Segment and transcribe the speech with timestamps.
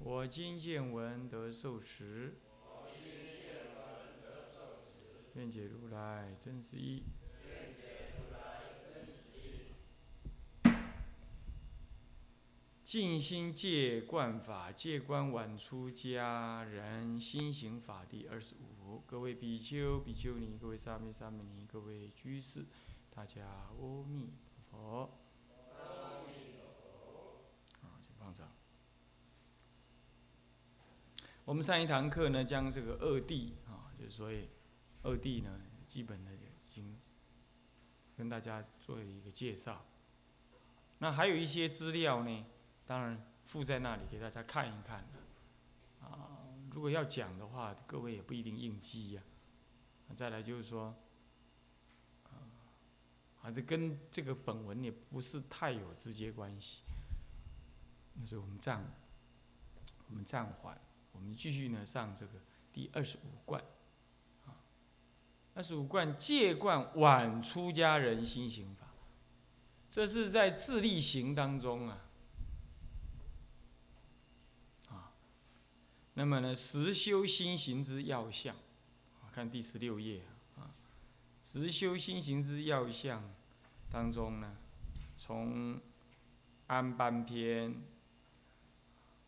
[0.00, 2.38] 我今见闻得受持，
[5.34, 7.02] 愿解如来真实义。
[12.84, 19.02] 静心戒观法，戒观晚出家人心行法第二十五。
[19.04, 22.64] 各位比丘、比丘尼，各位沙弥、沙弥尼，各位居士，
[23.10, 23.72] 大家阿
[24.08, 24.30] 弥
[24.70, 25.10] 陀佛。
[27.82, 28.48] 啊，请放掌。
[31.48, 34.50] 我们上一堂课呢，将这个二谛啊，就是所以
[35.02, 36.94] 二谛呢，基本的已经
[38.14, 39.82] 跟大家做了一个介绍。
[40.98, 42.44] 那还有一些资料呢，
[42.84, 45.08] 当然附在那里给大家看一看。
[46.02, 49.22] 啊，如果要讲的话，各位也不一定应机呀。
[50.14, 50.94] 再来就是说，
[53.40, 56.82] 啊，这跟这个本文也不是太有直接关系。
[58.12, 58.84] 那所以我们暂，
[60.10, 60.78] 我们暂缓。
[61.18, 62.34] 我们继续呢上这个
[62.72, 63.60] 第二十五贯，
[64.46, 64.54] 啊，
[65.52, 68.86] 二十五贯戒观晚出家人心行法，
[69.90, 71.98] 这是在自力行当中啊，
[74.90, 75.12] 啊，
[76.14, 78.54] 那么呢实修心行之要项，
[79.32, 80.22] 看第十六页
[80.56, 80.70] 啊，
[81.42, 83.28] 实修心行之要项
[83.90, 84.56] 当中呢，
[85.16, 85.80] 从
[86.68, 87.82] 安般篇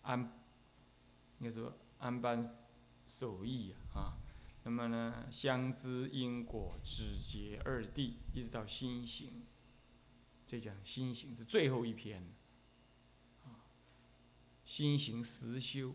[0.03, 0.37] 安。
[1.41, 2.45] 应该说安般
[3.07, 4.19] 守义啊，
[4.63, 9.47] 那么呢，相知因果止结二谛，一直到心行，
[10.45, 12.23] 这讲心行是最后一篇，
[13.45, 13.65] 啊，
[14.67, 15.95] 心行实修，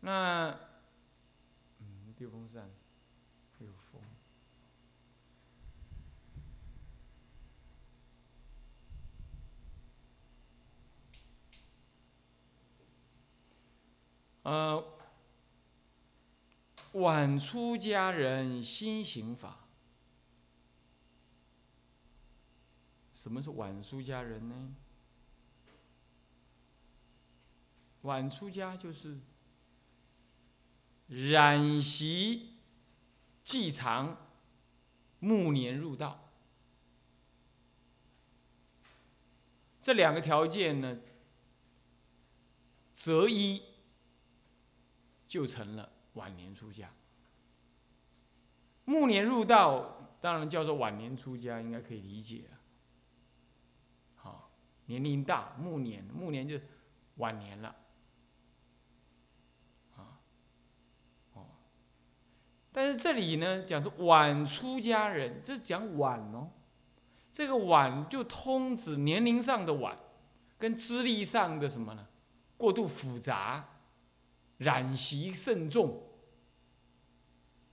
[0.00, 0.50] 那，
[1.80, 2.70] 嗯，电风扇
[3.58, 4.00] 有风。
[14.42, 14.98] 呃，
[16.94, 19.68] 晚出家人心行法，
[23.12, 24.74] 什么是晚出家人呢？
[28.02, 29.20] 晚出家就是
[31.06, 32.56] 染习
[33.44, 34.16] 既长，
[35.18, 36.30] 暮年入道，
[39.82, 40.98] 这两个条件呢，
[42.94, 43.69] 择一。
[45.30, 46.90] 就成了晚年出家，
[48.84, 49.88] 暮年入道，
[50.20, 52.58] 当然叫做晚年出家，应该可以理解啊。
[54.16, 54.50] 好，
[54.86, 56.58] 年龄大，暮年，暮年就
[57.18, 57.76] 晚年了，
[59.94, 60.18] 啊，
[61.34, 61.46] 哦，
[62.72, 66.50] 但是这里呢，讲是晚出家人，这讲晚哦，
[67.30, 69.96] 这个晚就通指年龄上的晚，
[70.58, 72.08] 跟资历上的什么呢？
[72.56, 73.69] 过度复杂。
[74.60, 76.02] 染习慎重，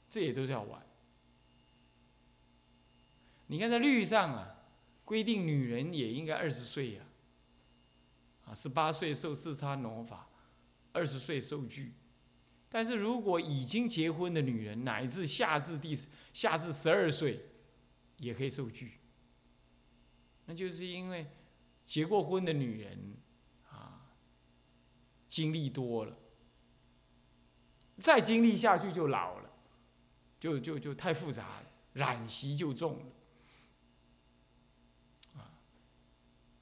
[0.09, 0.81] 这也都叫玩。
[3.47, 4.55] 你看在律上啊，
[5.03, 7.03] 规定女人也应该二十岁呀，
[8.45, 10.29] 啊，十八岁受四差农法，
[10.93, 11.93] 二十岁受具。
[12.69, 15.93] 但是如果已经结婚的女人，乃至下至第
[16.31, 17.45] 下至十二岁，
[18.19, 18.93] 也可以受具。
[20.45, 21.27] 那就是因为
[21.83, 23.17] 结过婚的女人
[23.69, 24.07] 啊，
[25.27, 26.17] 经历多了。
[27.97, 29.49] 再经历下去就老了，
[30.39, 31.63] 就就就太复杂了，
[31.93, 33.05] 染习就重了，
[35.41, 35.57] 啊，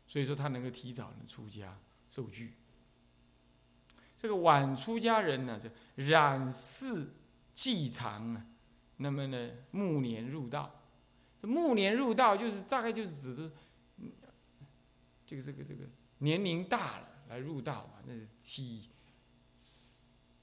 [0.07, 1.77] 所以说他能够提早的出家
[2.09, 2.53] 受具。
[4.15, 7.09] 这个晚出家人呢，这染世
[7.53, 8.45] 既长啊，
[8.97, 10.83] 那么呢暮年入道，
[11.38, 13.51] 这暮年入道就是大概就是指的，
[15.25, 15.83] 这个这个这个
[16.19, 18.89] 年龄大了来入道啊，那是体。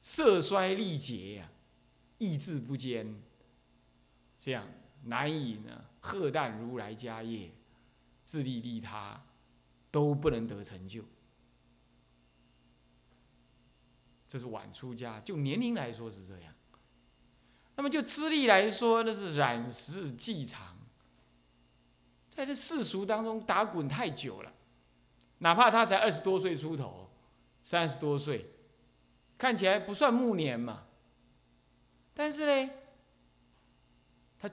[0.03, 1.49] 色衰力竭呀，
[2.19, 3.23] 意志不坚，
[4.37, 4.67] 这样
[5.05, 7.53] 难以呢荷担如来家业，
[8.25, 9.25] 自利利他，
[9.93, 11.05] 都不能得成就。
[14.27, 16.53] 这是晚出家，就年龄来说是这样。
[17.77, 20.77] 那么就资历来说，那是染时既长，
[22.29, 24.53] 在这世俗当中打滚太久了，
[25.39, 27.09] 哪怕他才二十多岁出头，
[27.63, 28.52] 三十多岁，
[29.43, 30.87] 看起来不算暮年嘛。
[32.15, 32.73] 但是呢，
[34.39, 34.49] 他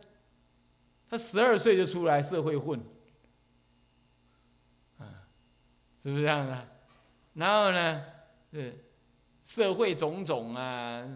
[1.07, 2.79] 他十二岁就出来社会混，
[4.97, 5.29] 啊，
[5.99, 6.67] 是不是这样的？
[7.35, 8.03] 然后呢，
[8.51, 8.83] 是
[9.43, 11.07] 社会种种啊，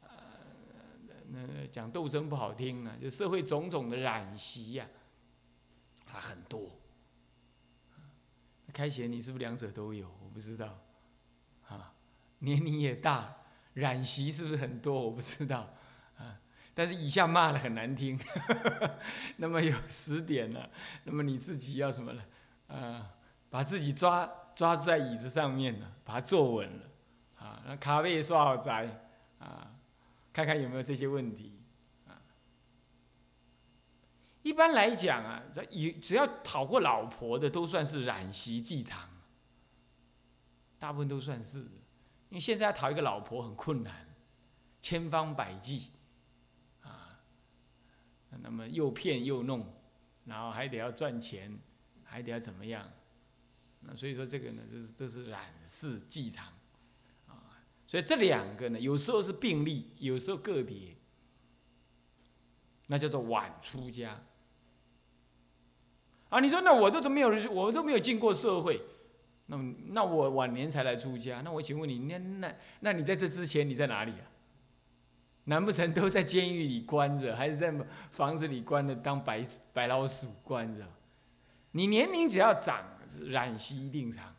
[0.00, 0.08] 呃
[1.28, 4.88] 那讲斗争不好听啊，就社会种种的染习呀。
[6.06, 6.70] 还很多，
[8.72, 10.08] 开贤，你是不是两者都有？
[10.24, 10.83] 我不知道，
[12.44, 13.36] 年龄也大，
[13.74, 15.00] 染习是不是很多？
[15.02, 15.74] 我不知道，
[16.18, 16.38] 啊，
[16.74, 18.18] 但是以下骂的很难听，
[19.38, 20.68] 那么有十点了，
[21.04, 22.22] 那么你自己要什么呢？
[22.68, 23.10] 啊，
[23.50, 26.84] 把自己抓抓在椅子上面了，把它坐稳了，
[27.38, 29.06] 啊，那咖啡刷好宅，
[29.38, 29.72] 啊，
[30.32, 31.60] 看看有没有这些问题
[32.06, 32.20] 啊。
[34.42, 39.08] 一般来讲啊，这有只要讨过老婆的，都算是染席继长。
[40.76, 41.66] 大部分都算是，
[42.34, 44.08] 因为现在要讨一个老婆很困难，
[44.80, 45.90] 千方百计，
[46.82, 47.20] 啊，
[48.42, 49.72] 那么又骗又弄，
[50.24, 51.56] 然后还得要赚钱，
[52.02, 52.90] 还得要怎么样？
[53.82, 56.48] 那所以说这个呢，就是都是染世继长，
[57.28, 60.96] 啊，所以这两个呢，有时候是并立，有时候个别，
[62.88, 64.20] 那叫做晚出家。
[66.30, 68.82] 啊，你说那我都都没有，我都没有进过社会，
[69.46, 69.56] 那
[69.88, 74.24] 那我晚年才来出家，那我请问你，那那那你在这之前你在哪里啊？
[75.44, 77.72] 难不成都在监狱里关着，还是在
[78.10, 79.42] 房子里关着当白
[79.72, 80.86] 白老鼠关着？
[81.72, 82.82] 你年龄只要长，
[83.26, 84.34] 染习一定长，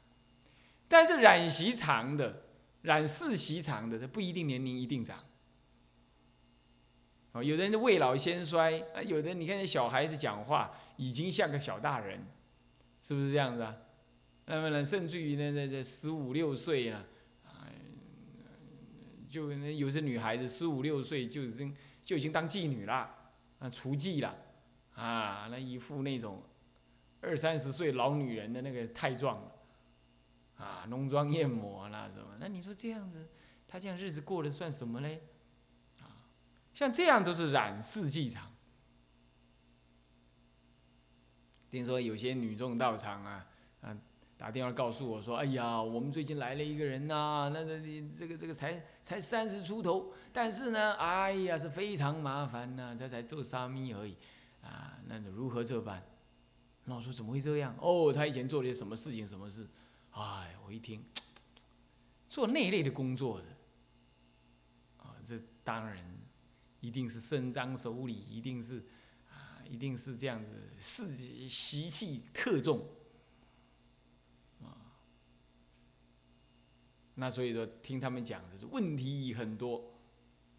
[0.88, 2.44] 但是染习长的，
[2.82, 5.24] 染世习长的，它不一定年龄一定长。
[7.34, 10.72] 哦，有的人未老先衰啊，有的你看小孩子讲话。
[10.98, 12.26] 已经像个小大人，
[13.02, 13.76] 是不是这样子啊？
[14.48, 17.04] 那么呢，甚至于呢，那这十五六岁啊，
[17.44, 17.66] 啊，
[19.30, 23.10] 就那有些女孩子十五六岁就已经就已经当妓女了，
[23.58, 24.38] 啊，雏妓了，
[24.94, 26.44] 啊，那一副那种
[27.22, 29.52] 二三十岁老女人的那个态状，
[30.58, 32.38] 啊，浓妆艳抹那什么？
[32.40, 33.28] 那你说这样子，
[33.68, 35.24] 她这样日子过得算什么嘞？
[36.02, 36.30] 啊，
[36.72, 38.52] 像这样都是染世妓场。
[41.72, 43.48] 听说有些女众到场啊，
[43.82, 43.98] 啊，
[44.38, 54.16] 打电话告诉我说：“哎呀，我们最近来了一个人呐，那那你这个这个才才三十出头，但是呢，哎呀是非常麻烦呐，他才做沙弥而已，
[54.62, 56.04] 啊，那如何这般？”
[56.84, 57.74] 那我说：“怎么会这样？
[57.80, 59.26] 哦，他以前做了些什么事情？
[59.26, 59.66] 什么事？
[60.12, 61.04] 哎，我一听，
[62.28, 63.46] 做那类的工作的，
[64.98, 65.98] 啊，这当然
[66.82, 68.80] 一定是伸张手里，一定是
[69.32, 72.86] 啊。”一定是这样子，是习气特重
[77.18, 79.94] 那所以说，听他们讲的是问题很多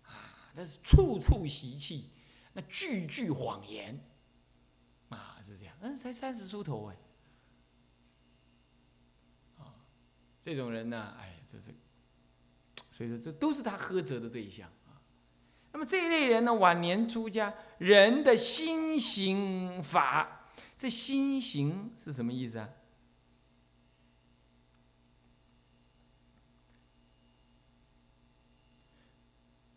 [0.03, 2.11] 啊，但是处处习气，
[2.55, 4.01] 那句句谎言
[5.11, 5.77] 啊，是这样。
[5.83, 6.97] 嗯，才三十出头哎，
[9.59, 9.85] 啊，
[10.41, 11.75] 这种人呢，哎，这是，
[12.91, 14.97] 所以说这都是他呵责的对象啊。
[15.73, 22.69] 那么这一类人呢，晚年出家，人的心行法，这心行是什么意思啊？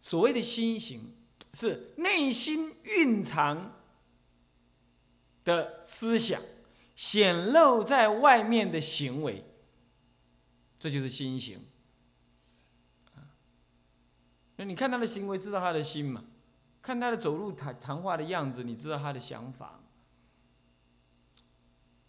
[0.10, 1.14] 所谓的心行，
[1.54, 3.76] 是内心蕴藏
[5.44, 6.42] 的思想
[6.96, 9.46] 显露在外面的行为，
[10.80, 11.60] 这就是心行。
[14.56, 16.26] 那你看他的行为，知道他的心嘛？
[16.82, 19.80] 看他的走路、谈谈话的样子，你知道他的想法。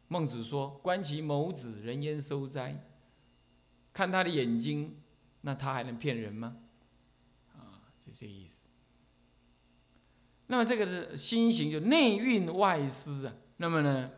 [0.08, 2.82] 孟子说：“观其眸子，人焉收哉？”
[3.92, 4.96] 看他的眼睛，
[5.42, 6.56] 那他还能骗人吗？
[8.10, 8.66] 就这意思。
[10.48, 13.34] 那么这个是心行，就内蕴外思啊。
[13.58, 14.10] 那么呢，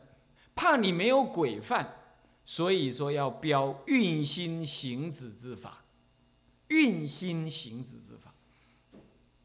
[0.54, 1.96] 怕你没有规范，
[2.44, 5.84] 所以说要标运心行止之法。
[6.68, 8.32] 运心行止之法，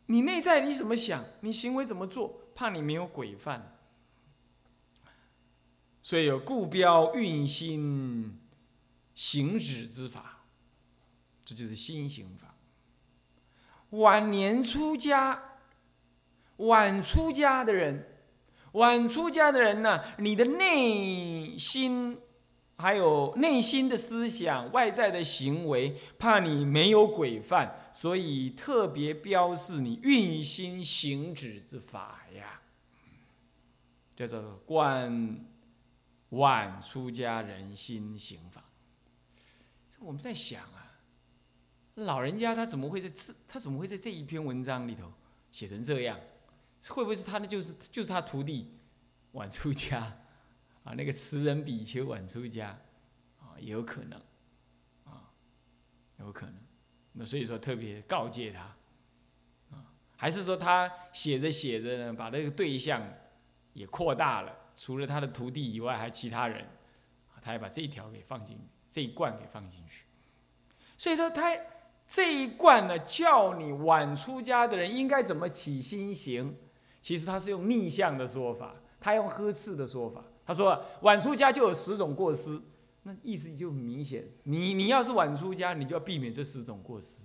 [0.05, 3.77] 你内在你怎么想，你行为怎么做，怕你没有规范，
[6.01, 8.39] 所以有故标运心
[9.13, 10.45] 行止之法，
[11.43, 12.55] 这就是心行法。
[13.91, 15.59] 晚年出家，
[16.57, 18.07] 晚出家的人，
[18.73, 22.19] 晚出家的人呢，你的内心。
[22.79, 32.61] 还有内心的思想、外在的行为，怕你没有规范，所以特别标示你运心行止之法呀。
[34.15, 35.43] 叫做《观
[36.29, 38.63] 晚出家人心行法》。
[39.89, 40.61] 这我们在想，
[42.05, 43.33] 老人家他怎么会在这？
[43.47, 45.11] 他怎么会在这一篇文章里头
[45.51, 46.19] 写成这样？
[46.89, 48.77] 会不会是他的就是就是他徒弟
[49.33, 49.99] 晚出家
[50.83, 50.93] 啊？
[50.93, 52.69] 那个词人比丘晚出家
[53.39, 54.19] 啊，也有可能
[55.03, 55.31] 啊，
[56.19, 56.55] 有可能。
[57.13, 58.61] 那所以说特别告诫他
[59.75, 59.85] 啊，
[60.15, 63.01] 还是说他写着写着呢，把那个对象。
[63.73, 66.67] 也扩大了，除了他的徒弟以外，还有其他人，
[67.43, 68.57] 他还把这一条给放进
[68.89, 70.05] 这一贯给放进去。
[70.97, 71.55] 所以说，他
[72.07, 76.55] 这一贯呢，叫你晚出家的人应该怎么起心行。
[77.01, 80.23] 其实他是用逆向的说法，他用呵斥的说法。
[80.45, 82.59] 他说晚出家就有十种过失，
[83.03, 84.23] 那意思就很明显。
[84.43, 87.23] 你你要是晚出家，你就要避免这十种过失，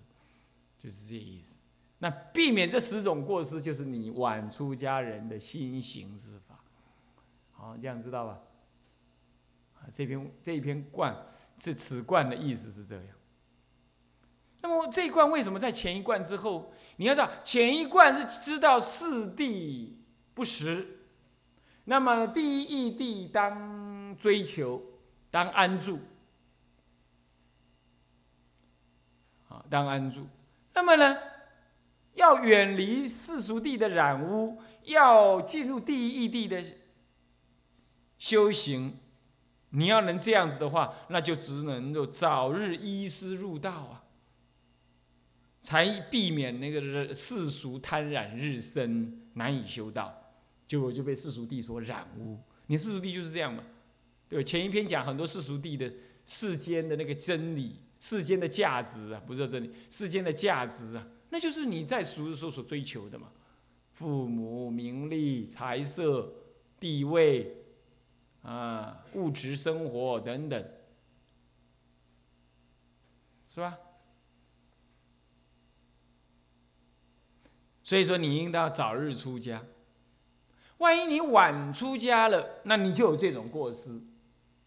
[0.79, 1.62] 就是这意思。
[1.99, 6.59] 那避免这十种过失，就是你晚出家人的心行之法。
[7.53, 8.41] 好，这样知道吧？
[9.75, 11.17] 啊，这篇这一篇冠，
[11.57, 13.05] 这此冠的意思是这样。
[14.62, 16.73] 那么这一冠为什么在前一冠之后？
[16.97, 19.90] 你要知道，前一冠是知道四谛
[20.35, 21.00] 不实，
[21.85, 24.81] 那么第一义地当追求，
[25.31, 26.00] 当安住。
[29.49, 30.26] 啊，当安住。
[30.73, 31.19] 那么呢？
[32.14, 36.62] 要远离世俗地的染污，要进入第一义地的
[38.19, 38.99] 修行。
[39.71, 44.04] 你要能这样子的话，那就只能够早日依师入道啊，
[45.62, 50.12] 才避免那个世俗贪染日深，难以修道，
[50.69, 52.38] 结果就被世俗地所染污。
[52.66, 53.64] 你世俗地就是这样嘛？
[54.28, 55.92] 对前一篇讲很多世俗地的
[56.26, 61.07] 世间的那个真理、世间的价值啊，不是真理，世间的价值啊。
[61.31, 63.31] 那就是你在俗的时候所追求的嘛，
[63.92, 66.33] 父母、名利、财色、
[66.81, 67.54] 地位，
[68.42, 70.64] 啊，物质生活等等，
[73.47, 73.78] 是吧？
[77.83, 79.62] 所以说，你应当早日出家。
[80.79, 84.03] 万一你晚出家了，那你就有这种过失。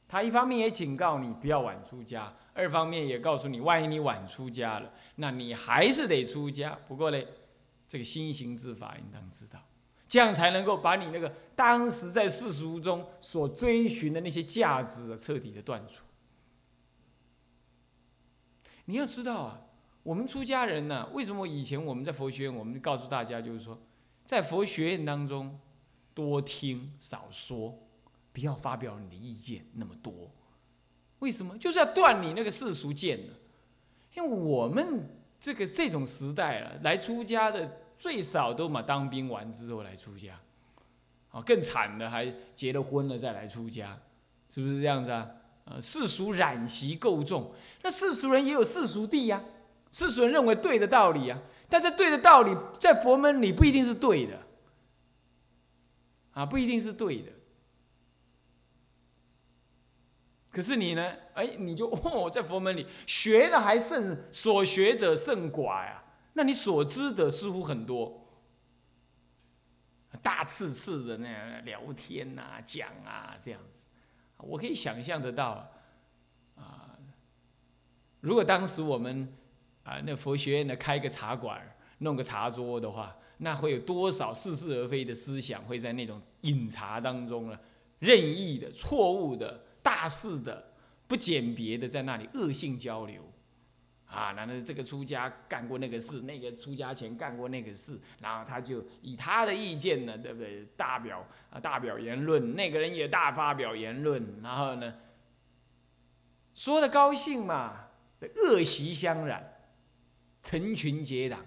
[0.07, 2.33] 他一方面也警告你不要晚出家。
[2.53, 6.77] 二方面也告诉你，万一你晚出家了，那你还是得出家。
[6.87, 7.21] 不过呢，
[7.85, 9.59] 这个心行之法应当知道，
[10.07, 16.05] 这样才能够把你那个当时在世俗中所追寻的那些价值啊，彻底的断除。
[18.85, 19.61] 你要知道啊，
[20.05, 23.75] 我们出家人呢，为什么以前我们在佛学院，我们告诉大家就是说，
[24.23, 25.59] 在佛学院当中，
[26.13, 27.75] 多听少说，
[28.31, 30.13] 不要发表你的意见那么多。
[31.17, 33.33] 为什么就是要断你那个世俗见呢？
[34.13, 35.09] 因为我们
[35.39, 40.39] 这个这种时代了，来出家的最少都嘛当兵完之后来出家，
[41.31, 43.99] 啊，更惨的还结了婚了再来出家，
[44.49, 45.27] 是不是这样子啊？
[45.65, 49.43] 啊，世俗染习够重，那世俗人也有世俗地呀，
[49.95, 54.37] 世俗人认为对的道理啊，但是对的道理在佛门里不一定是对的，
[56.31, 57.31] 啊，不一定是对的。
[60.51, 61.13] 可是你呢？
[61.33, 66.03] 哎，你就哦，在佛门里学的还甚，所学者甚寡呀。
[66.33, 68.27] 那你所知的似乎很多，
[70.21, 73.87] 大次次的那样聊天呐、讲啊这样子，
[74.39, 75.71] 我可以想象得到
[76.57, 76.99] 啊。
[78.19, 79.33] 如果当时我们
[79.85, 81.61] 啊，那佛学院呢开个茶馆，
[81.99, 87.57] 弄个茶桌的话，那会有多少似是而非的思想会在那种饮茶当中呢？
[87.99, 89.63] 任意的、错误的。
[89.85, 90.71] 大肆的、
[91.07, 93.21] 不简别的在那里恶性交流，
[94.07, 100.65] 啊，难道这个出家干过那个事，那个出家前干过那个事，然后他就以他的意见呢，对不对？
[100.75, 104.95] 大表啊，大表言论，那个人也大发表言论，然后呢，
[106.55, 107.89] 说的高兴嘛，
[108.47, 109.54] 恶习相染，
[110.45, 111.39] 成群结党；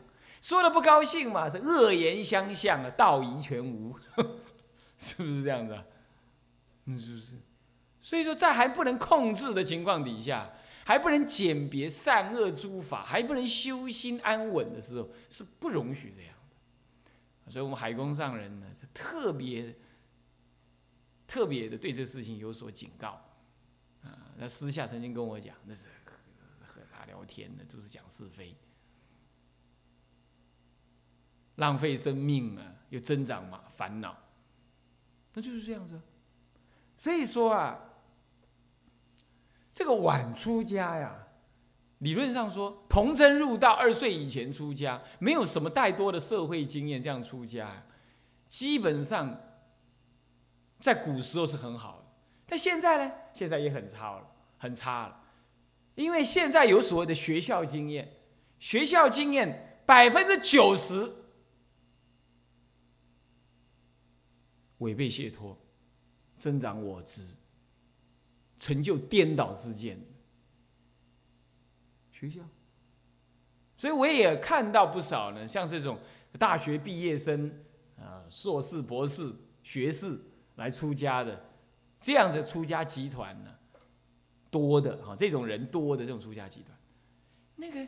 [0.43, 3.97] 说的不高兴嘛，是恶言相向啊，道义全无，
[4.99, 5.85] 是不是这样子？
[6.87, 7.33] 嗯，是不是？
[8.01, 10.51] 所以说，在还不能控制的情况底下，
[10.85, 16.35] 还不能鉴别善恶诸法，还不能修心安稳的时候，是不容许这样
[17.47, 17.53] 的。
[17.53, 19.77] 所以，我们海公上人呢，特别
[21.25, 23.21] 特别的对这事情有所警告。
[24.03, 25.87] 啊，那私下曾经跟我讲，那是
[26.67, 28.57] 和他聊天的，都是讲是非，
[31.59, 34.17] 浪费生命啊，又增长嘛烦恼，
[35.35, 36.01] 那就是这样子。
[36.97, 37.85] 所以说啊。
[39.71, 41.29] 这个晚出家呀，
[41.99, 47.85] 理论上说，童真入道，二岁以前出家，没有什么太多的社会经验，这样出家，
[48.49, 49.41] 基本上
[50.81, 52.05] 在古时候是很好的，
[52.45, 55.21] 但现在呢，现在也很差了，很差了，
[55.95, 58.15] 因为现在有所谓的学校经验，
[58.59, 61.09] 学校经验百分之九十
[64.79, 65.57] 违背解脱，
[66.37, 67.23] 增长我执，
[68.59, 69.99] 成就颠倒之见。
[72.13, 72.43] 学校，
[73.77, 75.99] 所以我也看到不少呢，像这种
[76.39, 77.49] 大学毕业生
[77.97, 79.33] 啊，硕士、博士、
[79.63, 80.19] 学士
[80.57, 81.41] 来出家的，
[81.97, 83.57] 这样的出家集团呢，
[84.51, 86.77] 多的哈，这种人多的这种出家集团，
[87.55, 87.87] 那个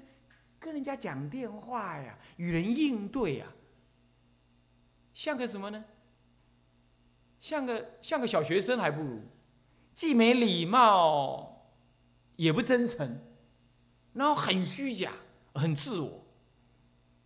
[0.61, 3.47] 跟人家讲电话呀，与人应对呀，
[5.12, 5.85] 像个什么呢？
[7.40, 9.23] 像个像个小学生还不如，
[9.94, 11.73] 既没礼貌，
[12.37, 13.18] 也不真诚，
[14.12, 15.11] 然后很虚假，
[15.54, 16.23] 很自我，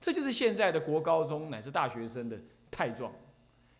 [0.01, 2.39] 这就是现在的国高中乃至大学生的
[2.71, 3.13] 态状。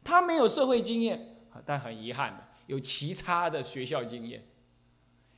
[0.03, 4.45] 他没有社会经验，但很遗憾的有其他的学校经验，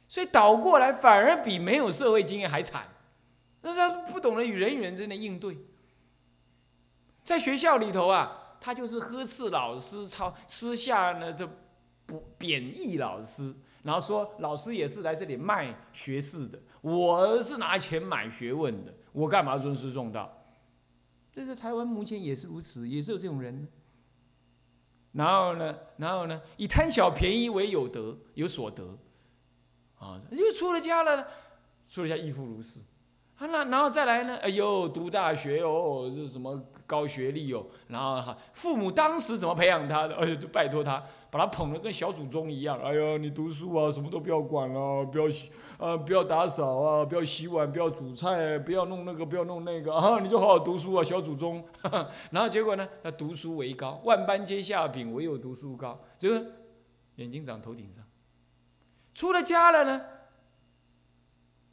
[0.08, 2.88] 所以倒过来反而比没有社会经验还惨。
[3.60, 5.58] 那他不懂得与人与人之间的应对，
[7.22, 8.44] 在学校里头啊。
[8.66, 11.49] 他就是呵斥老师，抄私下呢就
[12.04, 13.54] 不贬义老师，
[13.85, 20.37] 然后说老师也是来这里卖学士的，我是拿钱买学问的，我干嘛尊师重道？
[21.32, 23.68] 这是台湾目前也是如此，也是有这种人。
[25.12, 28.99] 然后呢，然后呢，以贪小便宜为有德有所得，
[30.00, 31.25] 啊，又出了家了，
[31.88, 32.80] 出了家亦复如是。
[33.37, 34.37] 啊，那然后再来呢？
[34.38, 37.66] 哎呦，读大学哦，这什么高学历哦？
[37.88, 40.14] 然后哈，父母当时怎么培养他的？
[40.16, 42.81] 哎呦，就拜托他，把他捧得跟小祖宗一样。
[42.81, 51.64] 哎呀，你读书啊，什么都不要管了，不要洗，呃，不要打扫啊，不要洗碗，不要煮菜，不要弄那个，不要弄那个啊，你就好好读书啊，小祖宗。
[52.31, 52.88] 然后结果呢？
[53.02, 56.00] 他读书为高，万般皆下品，唯有读书高。
[56.16, 56.47] 这个
[57.16, 58.05] 眼睛长头顶上，
[59.14, 60.01] 出了家了呢？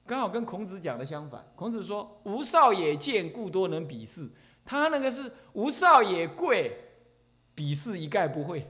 [0.06, 1.46] 刚好跟孔子讲的相反。
[1.56, 4.30] 孔子说：“吾少也贱，故多能鄙视。”
[4.66, 6.78] 他那个是“无少也贵，
[7.56, 8.66] 鄙视一概不会”，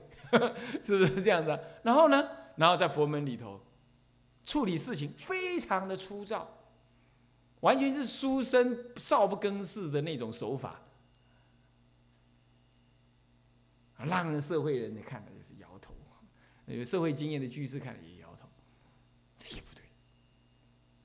[0.82, 1.60] 是不是这样子？
[1.84, 2.28] 然后呢？
[2.56, 3.60] 然后在佛门里头
[4.44, 6.48] 处理事情非常的粗糙，
[7.62, 10.80] 完全是书生少不更事的那种手法，
[13.98, 15.94] 让人社会人看了也是摇头，
[16.66, 18.48] 有社会经验的居士看了也摇头，
[19.36, 19.84] 这也不对。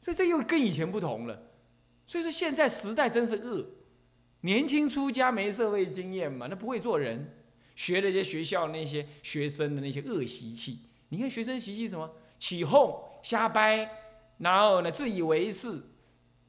[0.00, 1.50] 所以这又跟以前不同了，
[2.06, 3.66] 所以说现在时代真是恶，
[4.42, 7.34] 年轻出家没社会经验嘛，那不会做人，
[7.74, 10.78] 学那些学校那些学生的那些恶习气。
[11.08, 12.10] 你看学生习气什么？
[12.38, 13.90] 起哄、瞎掰，
[14.38, 15.80] 然后呢自以为是，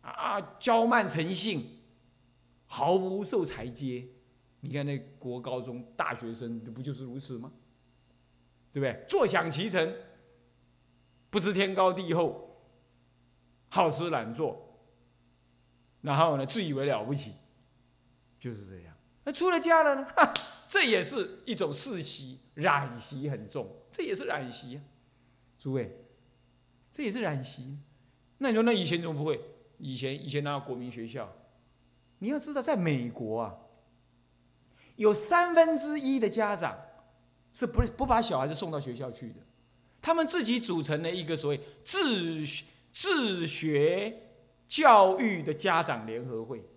[0.01, 1.65] 啊娇慢成性，
[2.65, 4.05] 毫不受裁接。
[4.61, 7.51] 你看那国高中大学生，不就是如此吗？
[8.71, 9.05] 对不对？
[9.07, 9.95] 坐享其成，
[11.29, 12.45] 不知天高地厚。
[13.71, 14.79] 好吃懒做，
[16.01, 17.33] 然后呢，自以为了不起，
[18.39, 18.95] 就是这样。
[19.23, 20.07] 那出了家了呢？
[20.15, 20.33] 哈，
[20.67, 24.81] 这也是一种世袭，染习很重，这也是染习啊。
[25.57, 26.05] 诸位，
[26.89, 27.77] 这也是染习。
[28.37, 29.39] 那你说，那以前怎么不会？
[29.77, 31.31] 以前以前那国民学校，
[32.19, 33.55] 你要知道，在美国啊，
[34.95, 36.77] 有三分之一的家长
[37.53, 39.35] 是不不把小孩子送到学校去的，
[40.01, 42.43] 他们自己组成了一个所谓自。
[42.91, 44.19] 自学
[44.67, 46.67] 教育的家长联合会，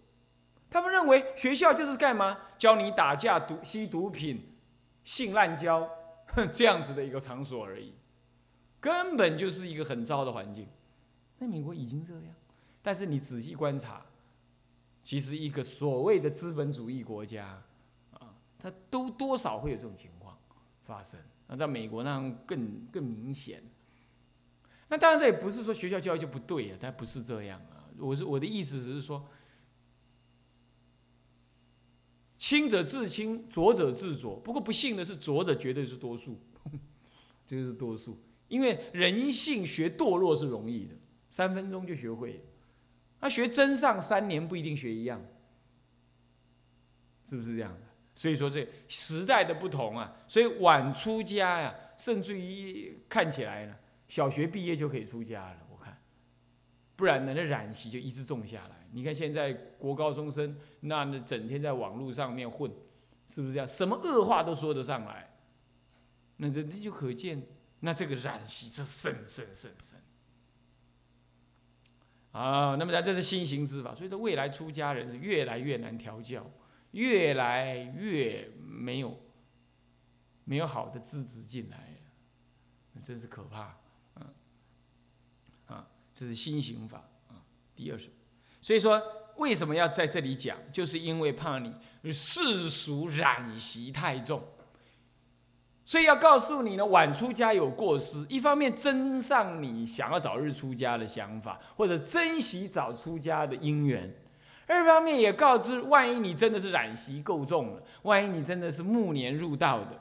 [0.72, 2.38] 他们认为学校就是干嘛？
[2.56, 4.42] 教你打架、毒吸毒品、
[5.04, 5.86] 性滥交，
[6.50, 7.92] 这样子的一个场所而已，
[8.80, 10.66] 根本就是一个很糟的环境。
[11.38, 12.34] 在美国已经这样，
[12.80, 14.00] 但是你仔细观察，
[15.04, 17.62] 其实一个所谓的资本主义国家
[18.14, 20.38] 啊，它都多少会有这种情况
[20.84, 21.20] 发生。
[21.48, 23.62] 那在美国那样更更明显。
[24.88, 27.84] 那当然，这也不是说学校教育就不对啊，但不是这样啊。
[27.98, 29.22] 我是我的意思只是说，
[32.42, 34.34] 清者自清，浊者自浊。
[34.34, 36.40] 不过不幸的是，浊者绝对是多数，
[37.46, 38.18] 这个是多数。
[38.48, 40.94] 因为人性学堕落是容易的，
[41.30, 42.44] 三分钟就学会。
[43.20, 45.24] 那学真上三年不一定学一样，
[47.24, 47.80] 是不是这样的？
[48.16, 53.76] 所以说这时代的不同啊，所以晚出家呀，甚至于看起来呢。
[54.08, 55.61] 小学毕业就可以出家了，
[57.02, 58.86] 不然呢，那染习就一直种下来。
[58.92, 62.70] 你看现在国高中生，那那整天在网络上面混，
[63.26, 63.66] 是不是这样？
[63.66, 65.28] 什么恶话都说得上来，
[66.36, 67.44] 那这这就可见，
[67.80, 69.98] 那这个染习这甚甚甚甚
[72.30, 72.76] 啊！
[72.78, 76.48] 那么咱这是新型之法，所以说未来出家人是越来越难调教，
[76.92, 79.18] 越来越没有
[80.44, 81.96] 没有好的资质进来，
[82.92, 83.81] 那真是可怕。
[86.14, 86.98] 这是新刑法
[87.28, 87.40] 啊，
[87.74, 88.08] 第二首。
[88.60, 89.02] 所以说，
[89.36, 90.56] 为什么要在这里讲？
[90.72, 91.74] 就是因为怕你
[92.12, 94.42] 世俗染习太重。
[95.84, 98.24] 所以要告诉你呢，晚出家有过失。
[98.28, 104.08] 一方面增上你想要早日出家的想法，或者珍惜早出家的因缘；
[104.68, 110.00] 二方面也告知，万一你真的是染习够重了，万一你真的是暮年入道的，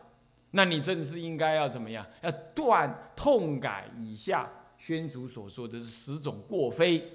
[0.52, 2.06] 那你真的是应该要怎么样？
[2.22, 4.48] 要断痛改以下
[4.82, 7.08] 宣祖所说的是十种过非。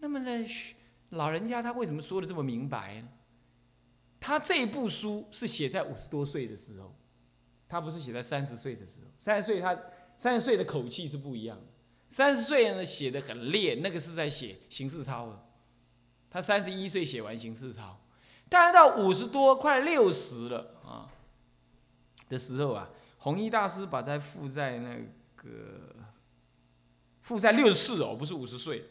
[0.00, 0.46] 那么呢，
[1.10, 3.08] 老人家他为什么说的这么明白呢？
[4.18, 6.92] 他这部书是写在五十多岁的时候，
[7.68, 9.06] 他不是写在三十岁的时候。
[9.16, 9.78] 三十岁他
[10.16, 11.64] 三十岁的口气是不一样的。
[12.08, 15.40] 三十岁呢写的很烈，那个是在写形式操了。
[16.28, 17.96] 他三十一岁写完形式操，
[18.48, 21.08] 但是到五十多快六十了啊
[22.28, 22.90] 的时候啊，
[23.26, 24.94] 弘一大师把他附在那
[25.34, 25.48] 个
[27.22, 28.84] 附在六十四哦，不是五十岁。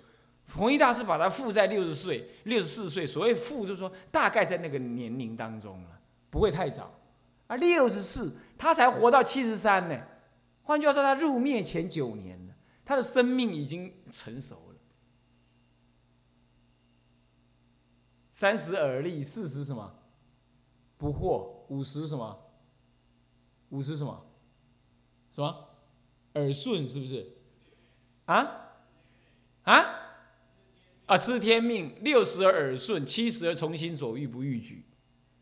[0.53, 6.93] 弘一大师把他附在六十岁、六十四岁，所谓附就是说大概在那个年龄当中了，不会太早。
[7.47, 9.97] 啊，六十四，他才活到七十三呢。
[10.63, 14.75] 换句话说，他入灭前九年了，他的生命已经成熟了。
[18.33, 19.95] 三十而立，四十什么？
[20.97, 21.55] 不惑。
[21.69, 22.44] 五十什么？
[23.75, 24.25] 五十什么？
[25.31, 25.67] 什么？
[26.35, 27.29] 耳顺是不是？
[28.25, 28.71] 啊？
[29.63, 29.85] 啊？
[31.07, 34.85] 啊，知天命，六十而耳顺，七十而从心所欲不逾矩，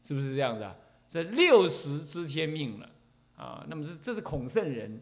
[0.02, 0.76] 是不是这样子啊？
[1.08, 2.89] 这六十知天命了
[3.36, 5.00] 啊，那么这这是孔圣人，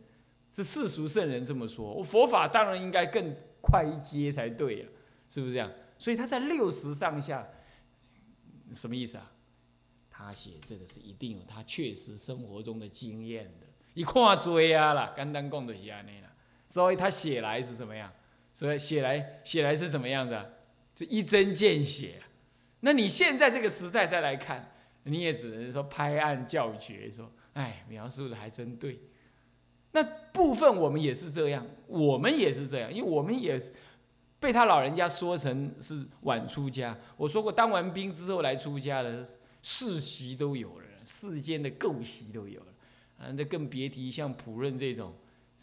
[0.51, 1.93] 是世俗圣人这么说。
[1.93, 4.91] 我佛法当然应该更快一阶才对了，
[5.29, 5.71] 是不是这样？
[5.97, 7.47] 所以他在六十上下，
[8.73, 9.31] 什么意思啊？
[10.25, 16.31] 他写这个是一定有他确实生活中的经验的，一看追啊啦，简单讲就是安尼啦。
[16.67, 18.11] 所以他写来是怎么样？
[18.53, 20.53] 所以写来写来是怎么样的？
[20.93, 22.21] 这一针见血。
[22.81, 24.71] 那你现在这个时代再来看，
[25.03, 28.99] 你也只能说拍案叫绝，说哎，描述的还真对。
[29.91, 33.73] 那部分我们也是这样，我们也是这样，因为我们也是
[34.39, 36.97] 被他老人家说成是晚出家。
[37.17, 39.21] 我说过，当完兵之后来出家的
[39.61, 42.73] 世袭都有了，世间的构习都有了，
[43.19, 45.13] 啊，那更别提像普任这种。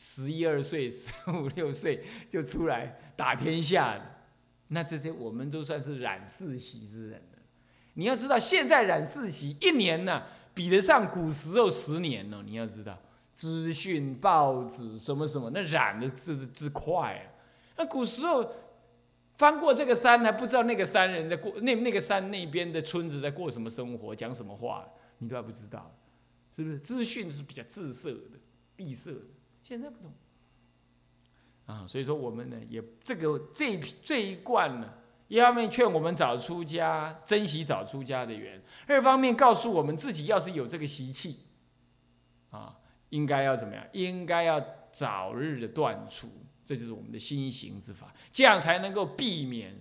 [0.00, 4.02] 十一二岁、十五六岁就出来打天下的，
[4.68, 7.20] 那这些我们都算是染世袭之人。
[7.94, 10.22] 你要知道，现在染世袭一年呢，
[10.54, 12.44] 比得上古时候十年呢。
[12.46, 12.96] 你要知道，
[13.34, 17.26] 资讯、报纸什么什么，那染的之之快啊！
[17.76, 18.48] 那古时候
[19.38, 24.84] 翻过这个山，还不知道那个山人在过那那个山那边的村子在过什么生活，讲什么话，
[25.18, 25.94] 你都还不知道，
[26.50, 26.78] 是不是？
[26.78, 28.38] 资讯是比较滞涩的、
[28.74, 29.20] 闭塞的。
[29.62, 30.12] 现在不同
[31.66, 34.92] 啊，所以说我们呢，也这个这一这一贯呢，
[35.28, 41.44] 一方面劝我们早出家，珍惜早出家的缘；二方面告诉我们自己，要是有这个习气
[42.50, 42.76] 啊，
[43.10, 43.86] 应该要怎么样？
[43.92, 46.28] 应该要早日的断除，
[46.68, 49.74] 这就是我们的心行之法，这样才能够避免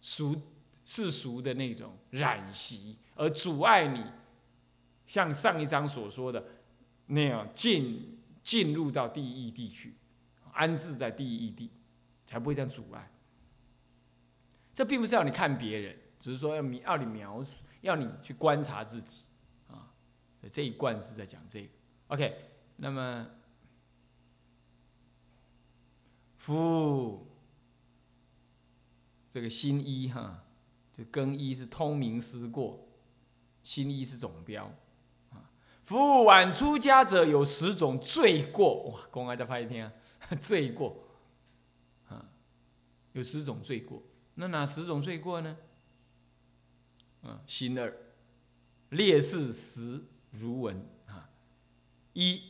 [0.00, 0.40] 俗
[0.82, 4.02] 世俗的那种染习，而阻碍你
[5.06, 6.42] 像上一章所说的
[7.08, 8.14] 那样进。
[8.40, 9.94] 进入到第一地去，
[10.54, 11.70] 安置在第一地，
[12.26, 13.12] 才不会这样阻碍。
[14.72, 19.24] 这并不是要你看别人，只是说要你要你描述，要你去观察自己
[19.66, 19.92] 啊。
[20.50, 21.68] 这一贯是在讲这个。
[22.06, 22.34] OK，
[22.76, 23.28] 那么
[26.48, 27.26] 夫
[29.30, 30.44] 这个新一哈，
[30.96, 32.88] 就更衣是通明思过，
[33.62, 34.72] 新一是总标
[35.30, 35.50] 啊。
[35.84, 39.00] 夫晚出家者有十种罪过，哇！
[39.10, 40.96] 公开再发一天啊， 罪过
[42.08, 42.30] 啊，
[43.12, 44.02] 有十种罪过。
[44.36, 45.54] 那哪十种罪过呢？
[47.24, 47.94] 啊，心二，
[48.88, 51.28] 烈士十如闻啊。
[52.14, 52.40] 一，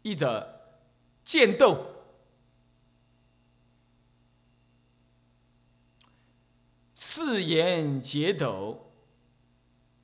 [0.00, 0.80] 一者
[1.22, 1.93] 剑斗，
[7.06, 8.90] 誓言皆斗，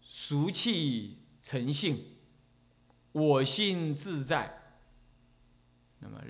[0.03, 1.99] 俗气成性。
[3.13, 4.77] 我心自在，
[6.01, 6.23] 那么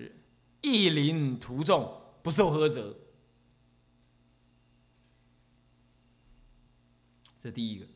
[0.60, 2.96] 意临途众不受呵责，
[7.40, 7.86] 这第一个，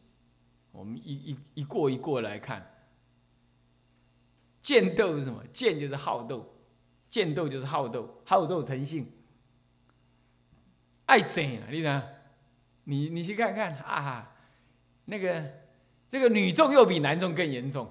[0.73, 2.89] 我们一一一过一过来看，
[4.61, 5.47] 剑斗是什么？
[5.53, 6.53] 剑就是好斗，
[7.09, 9.07] 剑斗就是好斗，好斗成性，
[11.07, 11.69] 爱争啊！
[11.71, 12.14] 你看，
[12.85, 14.35] 你你去看看啊，
[15.07, 15.43] 那个
[16.09, 17.89] 这个女众又比男众更严重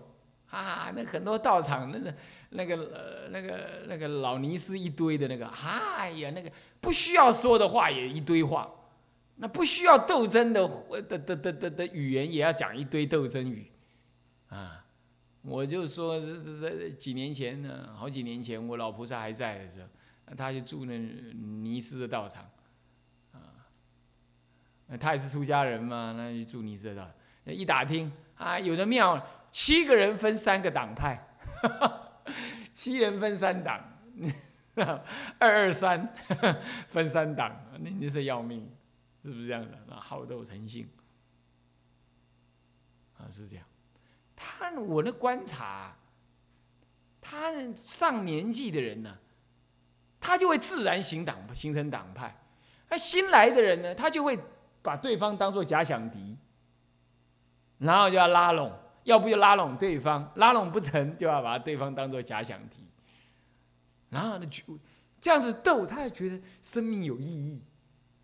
[0.50, 0.92] 啊！
[0.96, 2.16] 那很多道场那个
[2.52, 8.72] 那个呃那个那个老尼斯一堆的那个，哎呀，那个不需要说的话也一堆话，
[9.38, 10.68] 那不需要斗争的
[11.10, 13.72] 的的的的的语言也要讲一堆斗争语
[14.50, 14.86] 啊！
[15.42, 19.88] 我就说这这这几年前呢，好几年前我老菩萨还在的时候，
[20.38, 22.50] 他就住那尼斯的道场，
[24.88, 27.16] 那他也是出家人嘛，那就住你这的。
[27.46, 31.22] 一打听啊，有的庙七个人分三个党派，
[32.72, 33.82] 七人分三党，
[35.38, 36.14] 二二三
[36.88, 38.70] 分三党，那你是要命，
[39.24, 39.78] 是不是这样的？
[39.94, 40.88] 啊，好斗成性
[43.18, 43.66] 啊，是这样。
[44.36, 45.96] 他我的观察，
[47.22, 49.18] 他上年纪的人呢，
[50.20, 52.30] 他就会自然形党形成党派；
[52.90, 54.40] 那新来的人呢，他就会
[54.84, 56.38] 把对方当做假想敌。
[57.80, 58.72] 然后就要拉拢，
[59.04, 62.78] 要不就拉拢对方，拉拢不成就要把对方当做假想敌。
[64.10, 64.80] 然后呢，就
[65.20, 67.62] 这样子斗，他也觉得生命有意义。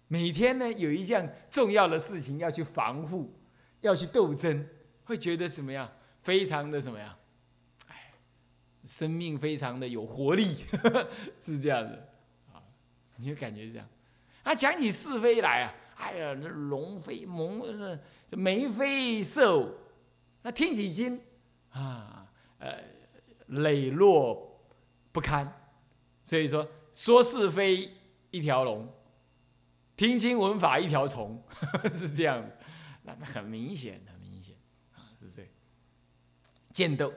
[0.08, 3.34] 每天呢，有一项重要的事情要去防护，
[3.82, 4.66] 要去斗争，
[5.04, 5.92] 会觉得什么样？
[6.22, 7.18] 非常的什么呀？
[7.88, 8.14] 哎，
[8.86, 10.66] 生命非常的有活力，
[11.42, 12.08] 是这样的
[12.54, 12.64] 啊，
[13.18, 13.86] 你就感觉这样。
[14.44, 15.74] 他讲起是非来啊。
[16.00, 17.62] 哎呀，这龙飞猛，
[18.26, 19.76] 这眉飞色舞，
[20.42, 21.22] 那听起经
[21.72, 22.26] 啊，
[22.58, 22.82] 呃，
[23.48, 24.60] 磊落
[25.12, 25.54] 不堪。
[26.24, 27.92] 所以说，说是非
[28.32, 28.88] 一条龙，
[29.98, 31.44] 听经闻法一条虫，
[31.92, 32.58] 是这样的。
[33.04, 34.56] 那很明显，很明显
[34.96, 35.52] 啊，是这样。
[36.72, 37.14] 剑斗，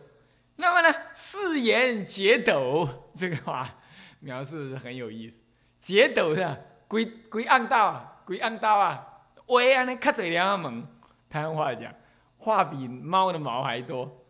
[0.57, 3.79] 那么呢，四言解斗这个话
[4.19, 5.41] 描述是很有意思。
[5.79, 8.09] 解斗的归归暗道。
[8.25, 10.87] 鬼按刀啊，话安尼较侪两门，
[11.29, 11.95] 台湾话讲，
[12.39, 14.25] 话比猫的毛还多，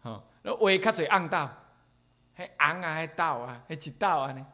[0.00, 1.46] 吼，那话较侪按刀，
[2.36, 4.46] 迄红啊，迄豆啊，迄一豆啊呢，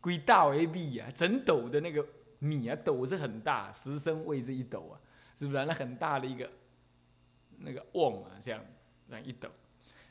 [0.00, 2.04] 规豆的米啊，整斗的那个
[2.38, 4.94] 米啊，斗是很大，十升位是一斗啊，
[5.36, 5.64] 是不是？
[5.64, 6.50] 那很大的一个
[7.58, 8.60] 那个瓮啊，这样
[9.08, 9.48] 这样一斗，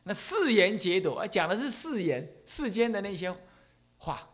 [0.03, 3.33] 那四言解斗啊，讲的是四言世间的那些
[3.97, 4.27] 话。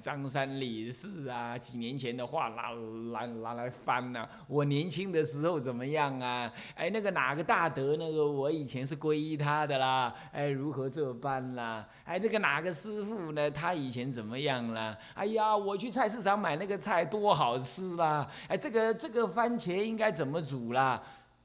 [0.00, 2.70] 张三李四啊，几年前的话拿
[3.12, 4.28] 拿拿来翻呐。
[4.48, 6.52] 我年轻的时候怎么样啊？
[6.74, 10.14] 哎，那个哪个大德，那个我以前是皈依他的啦。
[10.32, 11.88] 哎，如何这般啦？
[12.04, 13.50] 哎，这个哪个师傅呢？
[13.50, 14.96] 他以前怎么样啦？
[15.14, 18.30] 哎呀，我去菜市场买那个菜多好吃啦！
[18.48, 21.02] 哎，这个这个番茄应该怎么煮啦？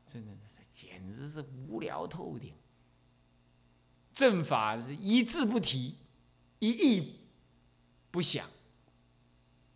[0.07, 2.53] 真的是简直是无聊透顶。
[4.13, 5.95] 正法是一字不提，
[6.59, 7.20] 一意。
[8.11, 8.45] 不想，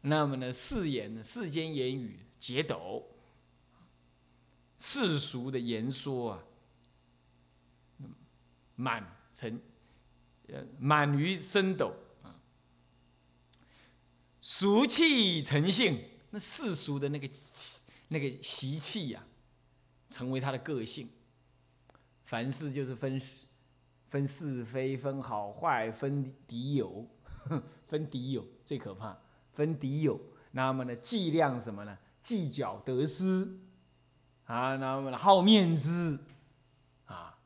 [0.02, 0.52] 那么呢？
[0.52, 1.24] 世言？
[1.24, 3.02] 世间言语解斗，
[4.78, 6.44] 世俗的言说啊，
[8.76, 9.60] 满成，
[10.50, 12.36] 呃，满于深斗啊，
[14.42, 15.98] 俗气成性，
[16.30, 17.30] 那世俗的那个
[18.10, 19.26] 那个习气呀，
[20.10, 21.10] 成为他的个性。
[22.26, 23.46] 凡事就是分是
[24.08, 27.08] 分是非，分好坏，分敌友。
[27.86, 29.18] 分敌友最可怕，
[29.54, 30.20] 分敌友，
[30.52, 31.98] 那么呢，计量什么呢？
[32.22, 33.60] 计较得失
[34.46, 36.20] 啊，那么好面子
[37.06, 37.38] 啊，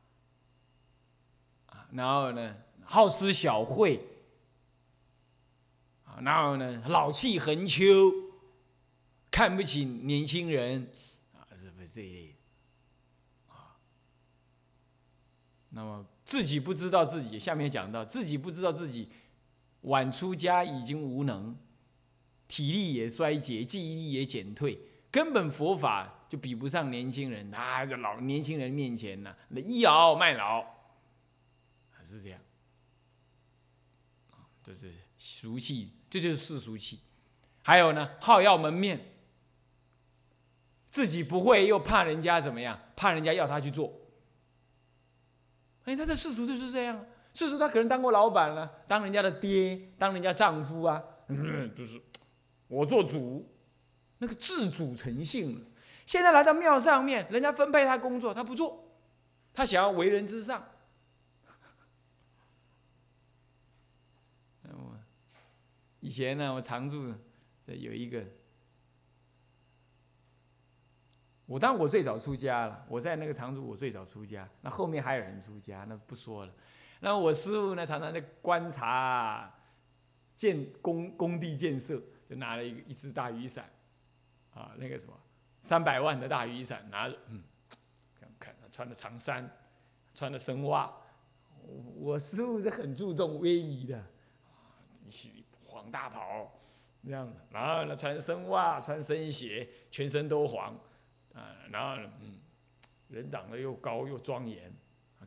[1.92, 4.02] 然后呢，好施小惠
[6.06, 7.86] 啊，然后呢，老气横秋，
[9.30, 10.90] 看不起年轻人
[11.34, 12.36] 啊，是不是这一类
[13.48, 13.76] 啊？
[15.72, 19.10] 那么自己不知道自己，下面讲到自己不知道自己。
[19.82, 21.58] 晚出家已经无能，
[22.48, 24.78] 体力也衰竭，记忆力也减退，
[25.10, 27.54] 根本佛法就比不上年轻人。
[27.54, 30.66] 啊，在老年轻人面前呢，那倚老卖老，
[32.04, 32.40] 是这样。
[34.62, 37.00] 这是俗气，这就是世俗气。
[37.64, 39.00] 还有呢，好要门面，
[40.90, 43.94] 自己不会又怕人家怎么样，怕人家要他去做。
[45.86, 47.06] 哎，他在世俗就是这样。
[47.34, 51.02] 世俗他可能当过老板了，当人家的爹，当人家丈夫啊，
[51.76, 52.02] 就是
[52.68, 53.50] 我做主，
[54.18, 55.66] 那个自主成性。
[56.06, 58.84] 现在来到庙上面，人家分配他工作，他不做，
[59.54, 60.64] 他想要为人之上。
[66.02, 67.14] 以前呢，我常住
[67.68, 68.26] 的有一个，
[71.46, 76.54] 我当我最早出家了，我在那个常住，我最早出家，那后面还有人出家，那不说了。
[77.00, 79.54] 那我师傅呢，常常在观察
[80.36, 83.70] 建工工地建设，就拿了一一只大雨伞，
[84.54, 85.14] 啊，那个什么
[85.62, 87.42] 三百万的大雨伞，拿着，嗯，
[88.20, 89.50] 这样看，穿的长衫，
[90.14, 90.94] 穿的深袜。
[91.96, 94.04] 我师傅是很注重威仪的，
[95.06, 96.52] 一袭黄大袍，
[97.06, 100.74] 这样的，然后呢穿深袜，穿深鞋，全身都黄，
[101.34, 102.40] 啊，然后嗯，
[103.08, 104.74] 人长得又高又庄严，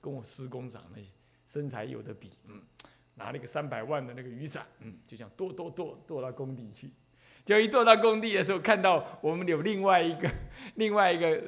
[0.01, 1.01] 跟我师公长得
[1.53, 2.61] 身材有的比，嗯，
[3.17, 6.91] 拿了一个三百万的那个雨伞，嗯，就这样跺跺跺跺到工地去，
[7.45, 10.31] 就一跺到工地的时候，看到我们有另外一个
[10.77, 11.43] 另外一个。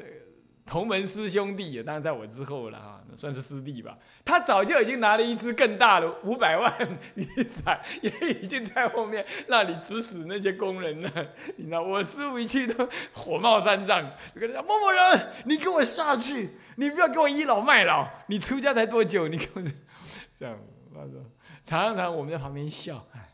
[0.66, 3.98] 同门师兄弟，当然在我之后了哈，算是师弟吧。
[4.24, 11.10] 他早就已经拿了一支更大的五百万雨伞， 也已经在后面那里指使那些工人了。
[11.56, 14.00] 你知道，我师傅一去都火冒三丈，
[14.34, 18.08] 就跟他讲：“某某人，你给我下去，你不要给我倚老卖老。
[18.28, 19.28] 你出家才多久？
[19.28, 19.60] 你给我
[20.34, 20.58] 这样，
[21.62, 23.30] 常常我们在旁边笑，哎。”